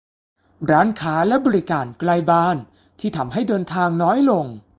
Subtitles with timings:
[0.71, 2.57] -ร้านค้าและบริการใกล้บ้าน
[2.99, 4.45] ที่ทำให้เดินทางน้อยลง